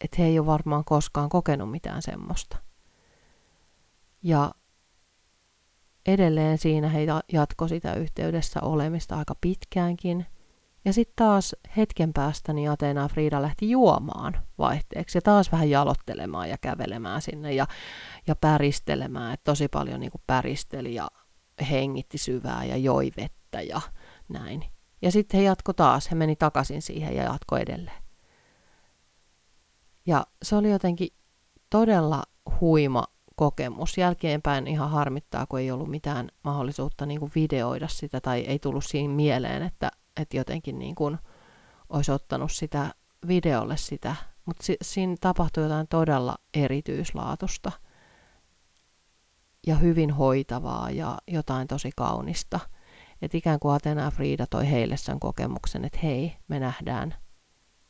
[0.00, 2.56] että he ei ole varmaan koskaan kokenut mitään semmoista.
[4.22, 4.54] Ja
[6.06, 10.26] edelleen siinä he jatko sitä yhteydessä olemista aika pitkäänkin.
[10.84, 16.50] Ja sitten taas hetken päästä niin Ateena Frida lähti juomaan vaihteeksi ja taas vähän jalottelemaan
[16.50, 17.66] ja kävelemään sinne ja,
[18.26, 19.34] ja päristelemään.
[19.34, 21.08] Et tosi paljon niin päristeli ja
[21.70, 23.80] hengitti syvää ja joi vettä ja
[24.28, 24.64] näin.
[25.02, 28.02] Ja sitten he jatko taas, he meni takaisin siihen ja jatko edelleen.
[30.06, 31.08] Ja se oli jotenkin
[31.70, 32.22] todella
[32.60, 33.04] huima
[33.36, 33.98] kokemus.
[33.98, 39.14] Jälkeenpäin ihan harmittaa, kun ei ollut mitään mahdollisuutta niin videoida sitä tai ei tullut siinä
[39.14, 41.18] mieleen, että, että jotenkin niin kuin
[41.88, 42.94] olisi ottanut sitä
[43.28, 44.16] videolle sitä.
[44.44, 47.72] Mutta si- siinä tapahtui jotain todella erityislaatusta
[49.66, 52.60] ja hyvin hoitavaa ja jotain tosi kaunista–
[53.24, 57.14] että ikään kuin Atena ja Frida toi heille sen kokemuksen, että hei, me nähdään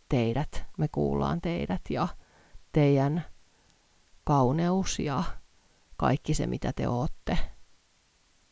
[0.09, 2.09] teidät, me kuullaan teidät ja
[2.73, 3.25] teidän
[4.25, 5.25] kauneus ja
[5.97, 7.39] kaikki se, mitä te ootte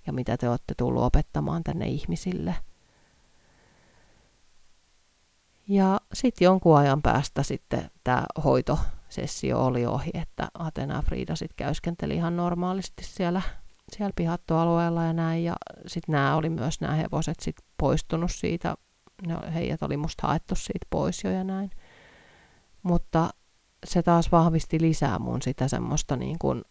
[0.07, 2.55] ja mitä te olette tullut opettamaan tänne ihmisille.
[5.73, 12.15] Ja sitten jonkun ajan päästä sitten tämä hoitosessio oli ohi, että Atena Frida sitten käyskenteli
[12.15, 13.43] ihan normaalisti siellä
[13.93, 15.45] siellä pihattoalueella ja näin.
[15.45, 15.57] Ja
[15.87, 18.75] sitten nämä oli myös nämä hevoset sit poistunut siitä,
[19.27, 21.71] ne, heidät oli musta haettu siitä pois jo ja näin.
[22.83, 23.31] Mutta
[23.87, 26.63] se taas vahvisti lisää mun sitä semmoista niin kuin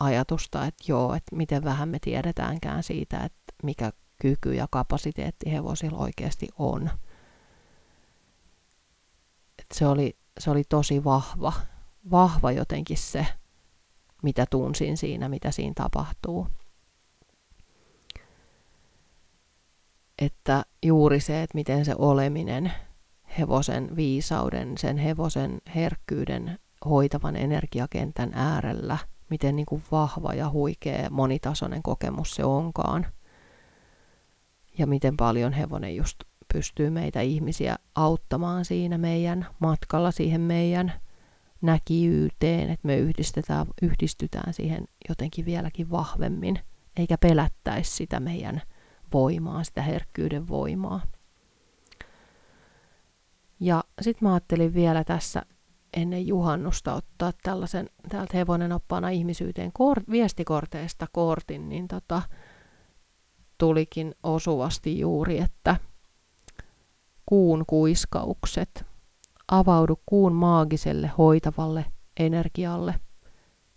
[0.00, 5.98] ajatusta, että joo, että miten vähän me tiedetäänkään siitä, että mikä kyky ja kapasiteetti hevosilla
[5.98, 6.90] oikeasti on.
[9.74, 11.52] Se, oli, se oli tosi vahva,
[12.10, 13.26] vahva jotenkin se,
[14.22, 16.46] mitä tunsin siinä, mitä siinä tapahtuu.
[20.18, 22.72] Että juuri se, että miten se oleminen
[23.38, 28.98] hevosen viisauden, sen hevosen herkkyyden hoitavan energiakentän äärellä,
[29.30, 33.06] miten niin kuin vahva ja huikea monitasoinen kokemus se onkaan.
[34.78, 36.16] Ja miten paljon hevonen just
[36.54, 40.92] pystyy meitä ihmisiä auttamaan siinä meidän matkalla siihen meidän
[41.60, 46.58] näkiyteen, että me yhdistetään, yhdistytään siihen jotenkin vieläkin vahvemmin,
[46.96, 48.62] eikä pelättäisi sitä meidän
[49.12, 51.00] voimaa, sitä herkkyyden voimaa.
[53.60, 55.42] Ja sitten mä ajattelin vielä tässä
[55.96, 62.22] ennen juhannusta ottaa tällaisen täältä hevonen oppaana ihmisyyteen kor- viestikorteista kortin, niin tota,
[63.58, 65.76] tulikin osuvasti juuri, että
[67.34, 68.86] kuun kuiskaukset,
[69.48, 71.84] avaudu kuun maagiselle hoitavalle
[72.20, 72.94] energialle,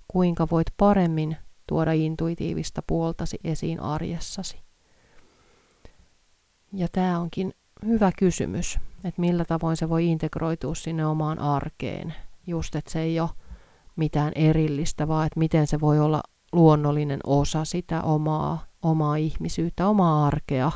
[0.08, 4.60] kuinka voit paremmin tuoda intuitiivista puoltasi esiin arjessasi.
[6.74, 7.54] Ja tämä onkin
[7.86, 12.14] hyvä kysymys, että millä tavoin se voi integroitua sinne omaan arkeen.
[12.48, 13.30] Just, että se ei ole
[13.96, 20.28] mitään erillistä, vaan että miten se voi olla luonnollinen osa sitä omaa, omaa ihmisyyttä, omaa
[20.28, 20.72] arkea.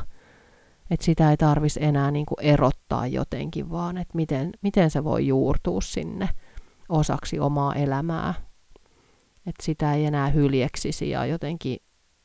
[0.90, 5.26] Että sitä ei tarvitsisi enää niin kuin erottaa jotenkin, vaan että miten, miten se voi
[5.26, 6.28] juurtua sinne
[6.88, 8.34] osaksi omaa elämää.
[9.46, 11.78] Että sitä ei enää hyljeksisi ja jotenkin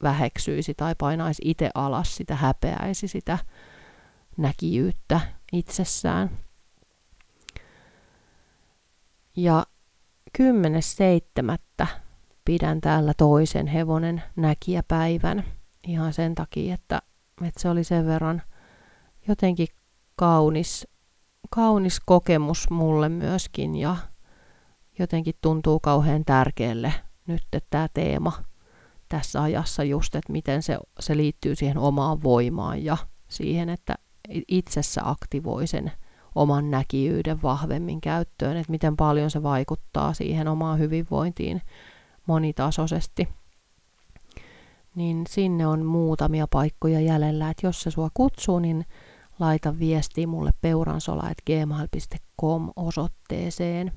[0.04, 3.38] väheksyisi tai painaisi itse alas sitä, häpeäisi sitä
[4.38, 5.20] näkijyyttä
[5.54, 6.30] itsessään.
[9.36, 9.66] Ja
[10.42, 11.88] 10.7.
[12.46, 15.44] pidän täällä toisen hevonen näkijäpäivän
[15.88, 17.02] ihan sen takia, että,
[17.42, 18.42] että se oli sen verran
[19.28, 19.68] jotenkin
[20.16, 20.88] kaunis,
[21.50, 23.98] kaunis kokemus mulle myöskin ja
[25.00, 26.94] jotenkin tuntuu kauhean tärkeälle
[27.28, 28.34] nyt tämä teema
[29.10, 32.98] tässä ajassa just, että miten se, se liittyy siihen omaan voimaan ja
[33.28, 33.96] siihen, että
[34.48, 35.92] itsessä aktivoi sen
[36.36, 41.62] oman näkijyyden vahvemmin käyttöön, että miten paljon se vaikuttaa siihen omaan hyvinvointiin
[42.28, 43.28] monitasoisesti.
[44.98, 48.86] Niin sinne on muutamia paikkoja jäljellä, että jos se sua kutsuu, niin
[49.40, 53.92] laita viesti mulle peuransola.gmail.com osoitteeseen.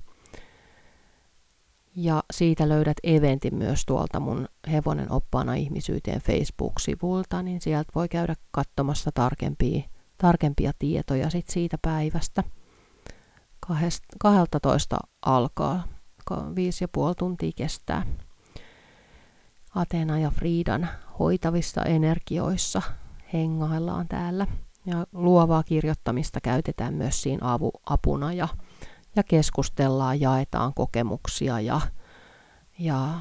[1.97, 8.35] Ja siitä löydät eventin myös tuolta mun Hevonen oppaana ihmisyyteen Facebook-sivulta, niin sieltä voi käydä
[8.51, 9.83] katsomassa tarkempia
[10.19, 12.45] tarkempia tietoja sit siitä päivästä.
[14.19, 15.85] 12 alkaa,
[16.55, 18.07] viisi ja puoli tuntia kestää.
[19.75, 22.83] Atena ja Friidan hoitavissa energioissa
[23.33, 24.47] hengaillaan täällä.
[24.87, 27.47] Ja luovaa kirjoittamista käytetään myös siinä
[27.87, 28.49] apuna ja,
[29.17, 31.81] ja keskustellaan, jaetaan kokemuksia ja,
[32.79, 33.21] ja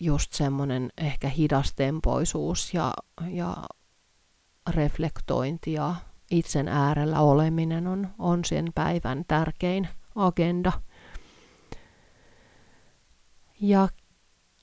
[0.00, 2.92] just semmoinen ehkä hidastempoisuus ja,
[3.30, 3.56] ja
[4.70, 5.94] reflektointi ja
[6.30, 10.72] itsen äärellä oleminen on, on sen päivän tärkein agenda.
[13.60, 13.88] Ja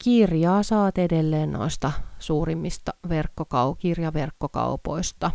[0.03, 5.31] kirjaa saat edelleen noista suurimmista verkkokau- kirjaverkkokaupoista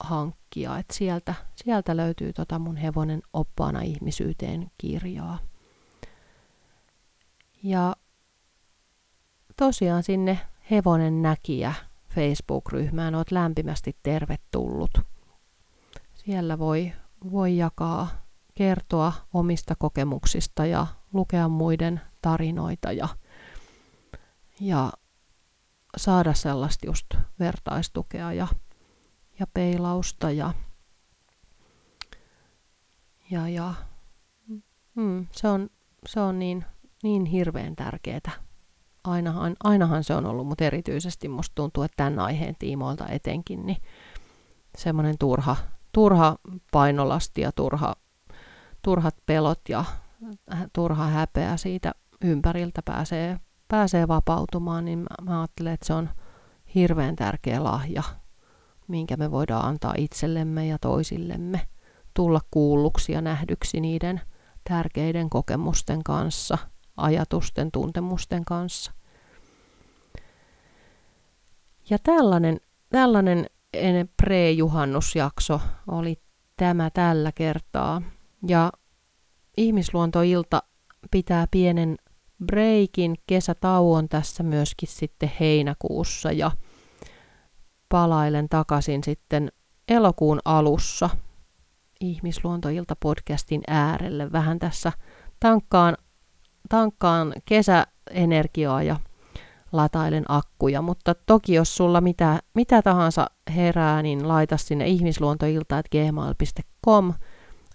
[0.00, 0.78] hankkia.
[0.78, 5.38] Et sieltä, sieltä löytyy tota mun hevonen oppaana ihmisyyteen kirjaa.
[7.62, 7.96] Ja
[9.56, 10.38] tosiaan sinne
[10.70, 11.74] hevonen näkijä
[12.08, 13.14] Facebook-ryhmään.
[13.14, 14.90] Olet lämpimästi tervetullut.
[16.14, 16.92] Siellä voi,
[17.32, 18.08] voi jakaa,
[18.54, 23.08] kertoa omista kokemuksista ja lukea muiden tarinoita ja,
[24.60, 24.92] ja
[25.96, 27.06] saada sellaista just
[27.38, 28.48] vertaistukea ja,
[29.38, 30.54] ja peilausta ja,
[33.30, 33.74] ja, ja
[34.94, 35.70] mm, se on,
[36.06, 36.64] se on niin,
[37.02, 38.46] niin hirveän tärkeää
[39.04, 43.82] ainahan, ainahan se on ollut, mutta erityisesti musta tuntuu, että tämän aiheen tiimoilta etenkin, niin
[44.78, 45.56] semmoinen turha,
[45.92, 46.36] turha
[46.72, 47.96] painolasti ja turha,
[48.82, 49.84] turhat pelot ja
[50.72, 51.92] turha häpeä siitä
[52.24, 56.08] ympäriltä pääsee, pääsee vapautumaan, niin mä, mä ajattelen, että se on
[56.74, 58.02] hirveän tärkeä lahja,
[58.88, 61.60] minkä me voidaan antaa itsellemme ja toisillemme,
[62.14, 64.20] tulla kuulluksi ja nähdyksi niiden
[64.68, 66.58] tärkeiden kokemusten kanssa–
[66.96, 68.92] ajatusten, tuntemusten kanssa.
[71.90, 72.60] Ja tällainen,
[72.90, 73.46] tällainen
[74.22, 76.22] pre-juhannusjakso oli
[76.56, 78.02] tämä tällä kertaa.
[78.48, 78.72] Ja
[79.56, 80.62] ihmisluontoilta
[81.10, 81.96] pitää pienen
[82.44, 86.50] breikin kesätauon tässä myöskin sitten heinäkuussa ja
[87.88, 89.52] palailen takaisin sitten
[89.88, 91.10] elokuun alussa
[92.00, 94.32] Ihmisluontoilta podcastin äärelle.
[94.32, 94.92] Vähän tässä
[95.40, 95.96] tankkaan,
[96.68, 98.96] tankkaan kesäenergiaa ja
[99.72, 107.14] latailen akkuja, mutta toki jos sulla mitä, mitä tahansa herää, niin laita sinne ihmisluontoilta.gmail.com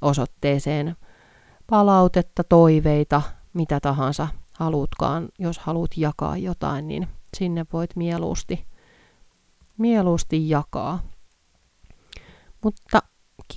[0.01, 0.95] osoitteeseen
[1.67, 3.21] palautetta, toiveita,
[3.53, 4.27] mitä tahansa
[4.63, 5.29] haluutkaan.
[5.39, 7.07] Jos haluat jakaa jotain, niin
[7.37, 8.65] sinne voit mieluusti,
[9.77, 10.99] mieluusti jakaa.
[12.63, 13.03] Mutta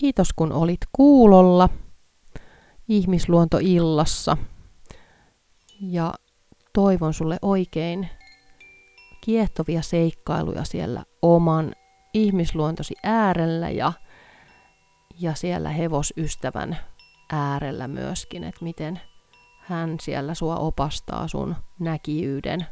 [0.00, 1.68] kiitos kun olit kuulolla
[2.88, 4.36] ihmisluontoillassa
[5.80, 6.14] ja
[6.72, 8.08] toivon sulle oikein
[9.24, 11.72] kiehtovia seikkailuja siellä oman
[12.14, 13.92] ihmisluontosi äärellä ja,
[15.20, 16.78] ja siellä hevosystävän
[17.32, 19.00] äärellä myöskin, että miten
[19.64, 22.66] hän siellä sua opastaa sun näkiyyyden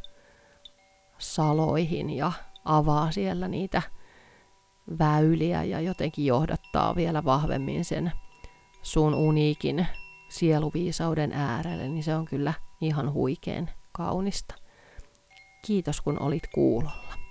[1.19, 2.33] saloihin ja
[2.65, 3.83] avaa siellä niitä
[4.99, 8.13] väyliä ja jotenkin johdattaa vielä vahvemmin sen
[8.83, 9.87] sun uniikin
[10.29, 14.55] sieluviisauden äärelle, niin se on kyllä ihan huikeen kaunista.
[15.67, 17.22] Kiitos kun olit kuulolla.